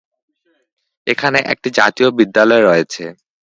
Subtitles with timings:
[1.07, 3.03] এখানে একটি জাতীয় বিদ্যালয় রয়েছে।